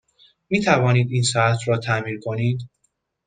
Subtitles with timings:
[0.49, 2.61] می توانید این ساعت را تعمیر کنید؟